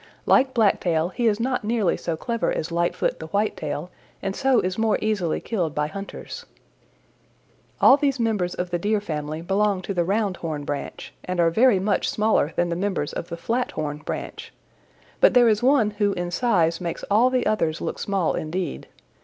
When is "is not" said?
1.27-1.63